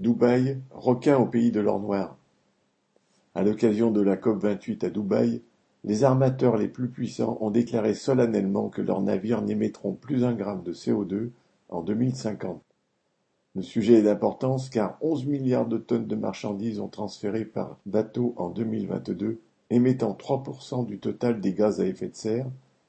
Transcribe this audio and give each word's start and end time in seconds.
Dubaï, 0.00 0.56
requin 0.70 1.18
au 1.18 1.26
pays 1.26 1.50
de 1.50 1.60
l'or 1.60 1.78
noir. 1.78 2.16
À 3.34 3.42
l'occasion 3.42 3.90
de 3.90 4.00
la 4.00 4.16
COP28 4.16 4.86
à 4.86 4.88
Dubaï, 4.88 5.42
les 5.84 6.04
armateurs 6.04 6.56
les 6.56 6.68
plus 6.68 6.88
puissants 6.88 7.36
ont 7.42 7.50
déclaré 7.50 7.92
solennellement 7.92 8.70
que 8.70 8.80
leurs 8.80 9.02
navires 9.02 9.42
n'émettront 9.42 9.92
plus 9.92 10.24
un 10.24 10.32
gramme 10.32 10.62
de 10.62 10.72
CO2 10.72 11.28
en 11.68 11.82
2050. 11.82 12.62
Le 13.54 13.60
sujet 13.60 13.98
est 13.98 14.02
d'importance 14.02 14.70
car 14.70 14.96
11 15.02 15.26
milliards 15.26 15.68
de 15.68 15.76
tonnes 15.76 16.06
de 16.06 16.16
marchandises 16.16 16.80
ont 16.80 16.88
transféré 16.88 17.44
par 17.44 17.76
bateau 17.84 18.32
en 18.38 18.48
2022, 18.48 19.38
émettant 19.68 20.16
3% 20.18 20.86
du 20.86 20.98
total 20.98 21.42
des 21.42 21.52
gaz 21.52 21.78
à 21.78 21.84
effet 21.84 22.08
de 22.08 22.16
serre, 22.16 22.46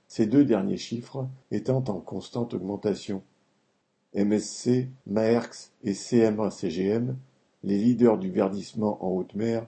ces 0.08 0.28
deux 0.28 0.46
derniers 0.46 0.78
chiffres 0.78 1.28
étant 1.52 1.84
en 1.90 2.00
constante 2.00 2.54
augmentation. 2.54 3.22
MSC, 4.14 4.90
Maersk 5.08 5.72
et 5.84 5.94
CMA-CGM, 5.94 7.16
les 7.64 7.78
leaders 7.78 8.18
du 8.18 8.30
verdissement 8.30 9.04
en 9.06 9.10
haute 9.10 9.36
mer, 9.36 9.68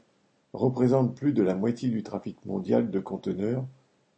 représentent 0.51 1.15
plus 1.15 1.31
de 1.31 1.43
la 1.43 1.55
moitié 1.55 1.89
du 1.89 2.03
trafic 2.03 2.45
mondial 2.45 2.91
de 2.91 2.99
conteneurs 2.99 3.65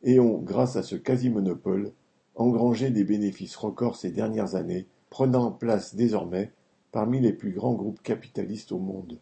et 0.01 0.19
ont, 0.19 0.39
grâce 0.39 0.75
à 0.75 0.83
ce 0.83 0.95
quasi-monopole, 0.95 1.91
engrangé 2.35 2.89
des 2.89 3.03
bénéfices 3.03 3.55
records 3.55 3.97
ces 3.97 4.11
dernières 4.11 4.55
années, 4.55 4.87
prenant 5.09 5.51
place 5.51 5.95
désormais 5.95 6.51
parmi 6.91 7.19
les 7.19 7.33
plus 7.33 7.51
grands 7.51 7.75
groupes 7.75 8.01
capitalistes 8.01 8.71
au 8.71 8.79
monde. 8.79 9.19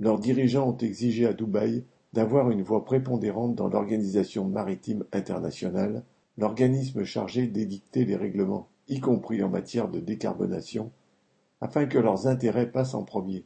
Leurs 0.00 0.18
dirigeants 0.18 0.70
ont 0.70 0.76
exigé 0.78 1.26
à 1.26 1.32
Dubaï 1.32 1.84
d'avoir 2.12 2.50
une 2.50 2.62
voix 2.62 2.84
prépondérante 2.84 3.54
dans 3.54 3.68
l'Organisation 3.68 4.44
maritime 4.44 5.04
internationale, 5.12 6.04
l'organisme 6.38 7.04
chargé 7.04 7.46
d'édicter 7.46 8.04
les 8.04 8.16
règlements, 8.16 8.68
y 8.88 9.00
compris 9.00 9.42
en 9.42 9.48
matière 9.48 9.88
de 9.88 10.00
décarbonation, 10.00 10.92
afin 11.60 11.86
que 11.86 11.98
leurs 11.98 12.26
intérêts 12.26 12.70
passent 12.70 12.94
en 12.94 13.04
premier. 13.04 13.44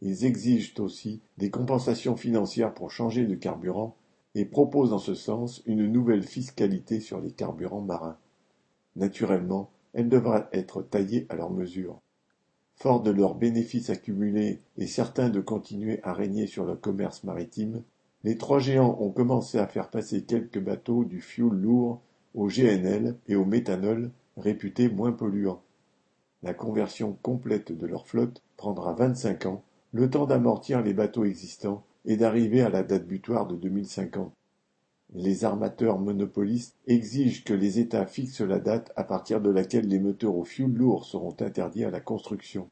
Ils 0.00 0.24
exigent 0.24 0.74
aussi 0.78 1.20
des 1.38 1.50
compensations 1.50 2.16
financières 2.16 2.74
pour 2.74 2.90
changer 2.90 3.26
de 3.26 3.34
carburant 3.34 3.96
et 4.34 4.44
proposent 4.44 4.92
en 4.92 4.98
ce 4.98 5.14
sens 5.14 5.62
une 5.66 5.86
nouvelle 5.86 6.22
fiscalité 6.22 7.00
sur 7.00 7.20
les 7.20 7.32
carburants 7.32 7.80
marins. 7.80 8.16
Naturellement, 8.96 9.70
elle 9.92 10.08
devra 10.08 10.48
être 10.52 10.82
taillée 10.82 11.26
à 11.28 11.36
leur 11.36 11.50
mesure. 11.50 12.00
Forts 12.76 13.02
de 13.02 13.10
leurs 13.10 13.34
bénéfices 13.34 13.90
accumulés 13.90 14.60
et 14.76 14.86
certains 14.86 15.30
de 15.30 15.40
continuer 15.40 16.00
à 16.04 16.12
régner 16.12 16.46
sur 16.46 16.64
le 16.64 16.76
commerce 16.76 17.24
maritime, 17.24 17.82
les 18.22 18.36
trois 18.36 18.60
géants 18.60 18.96
ont 19.00 19.10
commencé 19.10 19.58
à 19.58 19.66
faire 19.66 19.90
passer 19.90 20.22
quelques 20.22 20.60
bateaux 20.60 21.04
du 21.04 21.20
fioul 21.20 21.56
lourd 21.56 22.00
au 22.34 22.46
GNL 22.46 23.16
et 23.26 23.34
au 23.34 23.44
méthanol 23.44 24.12
réputés 24.38 24.88
moins 24.88 25.12
polluants. 25.12 25.62
La 26.42 26.54
conversion 26.54 27.18
complète 27.22 27.72
de 27.72 27.86
leur 27.86 28.06
flotte 28.06 28.42
prendra 28.56 28.92
vingt-cinq 28.92 29.46
ans 29.46 29.64
le 29.92 30.08
temps 30.08 30.26
d'amortir 30.26 30.82
les 30.82 30.94
bateaux 30.94 31.24
existants 31.24 31.84
et 32.04 32.16
d'arriver 32.16 32.62
à 32.62 32.68
la 32.68 32.82
date 32.82 33.06
butoir 33.06 33.46
de 33.46 33.56
2050. 33.56 34.32
Les 35.14 35.44
armateurs 35.44 35.98
monopolistes 35.98 36.76
exigent 36.86 37.42
que 37.42 37.54
les 37.54 37.78
États 37.78 38.06
fixent 38.06 38.42
la 38.42 38.58
date 38.58 38.92
à 38.94 39.04
partir 39.04 39.40
de 39.40 39.50
laquelle 39.50 39.88
les 39.88 39.98
moteurs 39.98 40.36
au 40.36 40.44
fioul 40.44 40.72
lourd 40.72 41.06
seront 41.06 41.34
interdits 41.40 41.84
à 41.84 41.90
la 41.90 42.00
construction, 42.00 42.68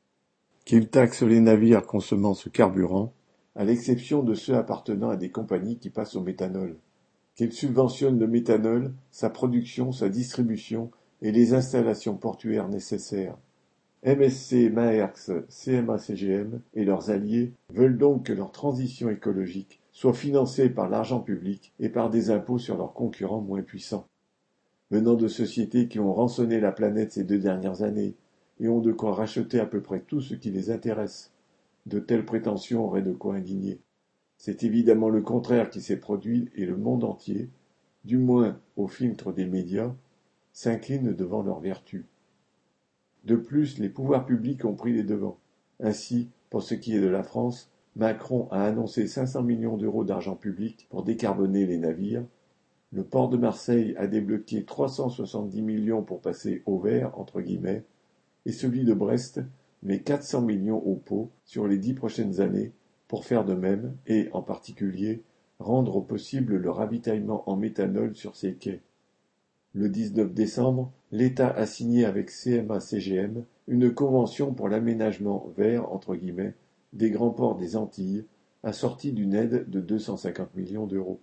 qu'ils 0.64 0.88
taxent 0.88 1.22
les 1.22 1.40
navires 1.40 1.86
consommant 1.86 2.34
ce 2.34 2.50
carburant, 2.50 3.12
à 3.54 3.64
l'exception 3.64 4.22
de 4.22 4.34
ceux 4.34 4.54
appartenant 4.54 5.08
à 5.08 5.16
des 5.16 5.30
compagnies 5.30 5.78
qui 5.78 5.88
passent 5.88 6.14
au 6.14 6.20
méthanol, 6.20 6.76
qu'ils 7.34 7.52
subventionnent 7.52 8.18
le 8.18 8.26
méthanol, 8.26 8.92
sa 9.10 9.30
production, 9.30 9.92
sa 9.92 10.10
distribution 10.10 10.90
et 11.22 11.32
les 11.32 11.54
installations 11.54 12.16
portuaires 12.16 12.68
nécessaires, 12.68 13.36
MSC, 14.04 14.70
Maersk, 14.70 15.32
CMA-CGM 15.48 16.60
et 16.74 16.84
leurs 16.84 17.10
alliés 17.10 17.52
veulent 17.70 17.98
donc 17.98 18.26
que 18.26 18.32
leur 18.32 18.52
transition 18.52 19.10
écologique 19.10 19.80
soit 19.90 20.14
financée 20.14 20.68
par 20.68 20.88
l'argent 20.88 21.20
public 21.20 21.72
et 21.80 21.88
par 21.88 22.10
des 22.10 22.30
impôts 22.30 22.58
sur 22.58 22.76
leurs 22.76 22.92
concurrents 22.92 23.40
moins 23.40 23.62
puissants. 23.62 24.06
Venant 24.90 25.14
de 25.14 25.26
sociétés 25.26 25.88
qui 25.88 25.98
ont 25.98 26.12
rançonné 26.12 26.60
la 26.60 26.70
planète 26.70 27.12
ces 27.12 27.24
deux 27.24 27.38
dernières 27.38 27.82
années 27.82 28.14
et 28.60 28.68
ont 28.68 28.80
de 28.80 28.92
quoi 28.92 29.12
racheter 29.12 29.58
à 29.58 29.66
peu 29.66 29.80
près 29.80 30.00
tout 30.00 30.20
ce 30.20 30.34
qui 30.34 30.50
les 30.50 30.70
intéresse, 30.70 31.32
de 31.86 31.98
telles 31.98 32.24
prétentions 32.24 32.84
auraient 32.84 33.02
de 33.02 33.12
quoi 33.12 33.34
indigner. 33.34 33.80
C'est 34.38 34.62
évidemment 34.62 35.08
le 35.08 35.22
contraire 35.22 35.70
qui 35.70 35.80
s'est 35.80 35.96
produit 35.96 36.50
et 36.54 36.66
le 36.66 36.76
monde 36.76 37.02
entier, 37.02 37.48
du 38.04 38.18
moins 38.18 38.60
au 38.76 38.86
filtre 38.86 39.32
des 39.32 39.46
médias, 39.46 39.92
s'incline 40.56 41.12
devant 41.12 41.42
leurs 41.42 41.60
vertus. 41.60 42.06
De 43.24 43.36
plus, 43.36 43.78
les 43.78 43.90
pouvoirs 43.90 44.24
publics 44.24 44.64
ont 44.64 44.74
pris 44.74 44.94
les 44.94 45.02
devants. 45.02 45.36
Ainsi, 45.80 46.30
pour 46.48 46.62
ce 46.62 46.74
qui 46.74 46.96
est 46.96 47.00
de 47.00 47.08
la 47.08 47.22
France, 47.22 47.70
Macron 47.94 48.48
a 48.50 48.64
annoncé 48.64 49.06
500 49.06 49.42
millions 49.42 49.76
d'euros 49.76 50.02
d'argent 50.02 50.34
public 50.34 50.86
pour 50.88 51.02
décarboner 51.02 51.66
les 51.66 51.76
navires. 51.76 52.24
Le 52.90 53.04
port 53.04 53.28
de 53.28 53.36
Marseille 53.36 53.94
a 53.98 54.06
débloqué 54.06 54.64
370 54.64 55.60
millions 55.60 56.02
pour 56.02 56.22
passer 56.22 56.62
au 56.64 56.78
vert, 56.78 57.12
entre 57.18 57.42
guillemets, 57.42 57.84
et 58.46 58.52
celui 58.52 58.84
de 58.84 58.94
Brest 58.94 59.42
met 59.82 60.00
400 60.00 60.40
millions 60.40 60.78
au 60.78 60.94
pot 60.94 61.30
sur 61.44 61.68
les 61.68 61.76
dix 61.76 61.92
prochaines 61.92 62.40
années 62.40 62.72
pour 63.08 63.26
faire 63.26 63.44
de 63.44 63.52
même 63.52 63.94
et, 64.06 64.30
en 64.32 64.40
particulier, 64.40 65.22
rendre 65.58 66.00
possible 66.00 66.56
le 66.56 66.70
ravitaillement 66.70 67.46
en 67.46 67.56
méthanol 67.56 68.16
sur 68.16 68.36
ses 68.36 68.54
quais. 68.54 68.80
Le 69.78 69.90
19 69.90 70.32
décembre, 70.32 70.90
l'État 71.12 71.50
a 71.50 71.66
signé 71.66 72.06
avec 72.06 72.30
CMA-CGM 72.30 73.44
une 73.68 73.92
convention 73.92 74.54
pour 74.54 74.70
l'aménagement 74.70 75.52
vert 75.54 75.86
des 76.94 77.10
grands 77.10 77.28
ports 77.28 77.56
des 77.56 77.76
Antilles, 77.76 78.24
assortie 78.62 79.12
d'une 79.12 79.34
aide 79.34 79.68
de 79.68 79.82
250 79.82 80.56
millions 80.56 80.86
d'euros. 80.86 81.20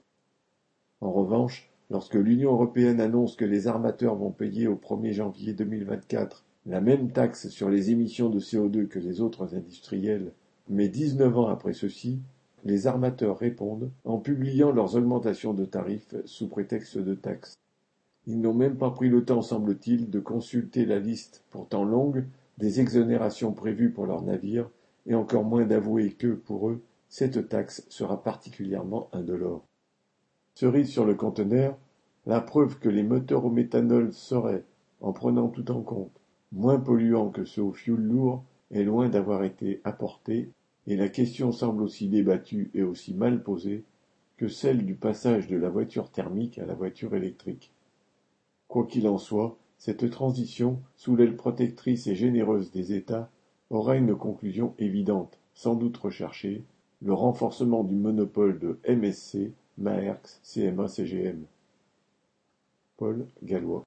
En 1.02 1.12
revanche, 1.12 1.72
lorsque 1.90 2.14
l'Union 2.14 2.52
européenne 2.52 3.02
annonce 3.02 3.36
que 3.36 3.44
les 3.44 3.66
armateurs 3.66 4.14
vont 4.14 4.30
payer 4.30 4.68
au 4.68 4.76
1er 4.76 5.14
janvier 5.14 5.54
2024 5.54 6.46
la 6.68 6.80
même 6.80 7.12
taxe 7.12 7.50
sur 7.50 7.72
les 7.72 7.90
émissions 7.90 8.30
de 8.30 8.40
CO2 8.40 8.88
que 8.88 9.00
les 9.00 9.20
autres 9.20 9.56
industriels, 9.56 10.32
mais 10.70 10.90
19 10.90 11.40
ans 11.40 11.48
après 11.48 11.74
ceci, 11.74 12.20
les 12.66 12.86
armateurs 12.86 13.40
répondent 13.40 13.90
en 14.06 14.20
publiant 14.20 14.72
leurs 14.72 14.96
augmentations 14.96 15.56
de 15.56 15.66
tarifs 15.66 16.14
sous 16.26 16.48
prétexte 16.48 17.00
de 17.00 17.16
taxes. 17.16 17.56
Ils 18.26 18.40
n'ont 18.40 18.54
même 18.54 18.78
pas 18.78 18.92
pris 18.92 19.10
le 19.10 19.26
temps, 19.26 19.42
semble-t-il, 19.42 20.10
de 20.10 20.20
consulter 20.20 20.86
la 20.86 21.00
liste, 21.00 21.44
pourtant 21.50 21.84
longue, 21.84 22.26
des 22.58 22.80
exonérations 22.80 23.52
prévues 23.52 23.92
pour 23.92 24.06
leurs 24.06 24.22
navires, 24.22 24.70
et 25.06 25.16
encore 25.16 25.44
moins 25.44 25.66
d'avouer 25.66 26.12
que, 26.12 26.34
pour 26.34 26.70
eux, 26.70 26.82
cette 27.10 27.50
taxe 27.50 27.86
sera 27.90 28.24
particulièrement 28.24 29.10
indolore. 29.12 29.66
Cerise 30.56 30.90
sur 30.90 31.06
le 31.06 31.16
conteneur, 31.16 31.78
la 32.26 32.40
preuve 32.40 32.80
que 32.80 32.90
les 32.90 33.04
moteurs 33.04 33.44
au 33.44 33.50
méthanol 33.50 34.14
seraient, 34.14 34.64
en 35.02 35.12
prenant 35.12 35.50
tout 35.50 35.70
en 35.72 35.82
compte, 35.82 36.22
moins 36.54 36.80
polluants 36.80 37.30
que 37.30 37.44
ceux 37.44 37.62
au 37.62 37.74
fioul 37.74 38.02
lourd 38.02 38.46
est 38.72 38.84
loin 38.84 39.10
d'avoir 39.10 39.44
été 39.44 39.82
apportée, 39.84 40.50
et 40.88 40.96
la 40.96 41.10
question 41.10 41.52
semble 41.52 41.84
aussi 41.84 42.08
débattue 42.08 42.72
et 42.74 42.84
aussi 42.84 43.14
mal 43.14 43.44
posée 43.44 43.84
que 44.38 44.48
celle 44.48 44.86
du 44.86 44.96
passage 44.96 45.48
de 45.48 45.58
la 45.58 45.70
voiture 45.70 46.10
thermique 46.10 46.58
à 46.60 46.66
la 46.66 46.74
voiture 46.74 47.16
électrique. 47.16 47.74
Quoi 48.74 48.88
qu'il 48.88 49.08
en 49.08 49.20
soit, 49.20 49.56
cette 49.78 50.10
transition, 50.10 50.82
sous 50.96 51.16
l'aile 51.16 51.36
protectrice 51.36 52.08
et 52.08 52.16
généreuse 52.16 52.72
des 52.72 52.94
États, 52.94 53.30
aura 53.70 53.96
une 53.96 54.16
conclusion 54.16 54.74
évidente, 54.80 55.38
sans 55.54 55.76
doute 55.76 55.96
recherchée, 55.98 56.64
le 57.04 57.14
renforcement 57.14 57.84
du 57.84 57.94
monopole 57.94 58.58
de 58.58 58.80
MSC, 58.90 59.52
Maersk, 59.78 60.40
CMA-CGM. 60.44 61.44
Paul 62.98 63.28
Gallois 63.44 63.82